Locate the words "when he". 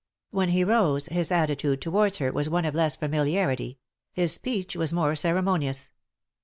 0.31-0.63